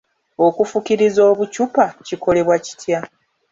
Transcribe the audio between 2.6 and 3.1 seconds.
kitya?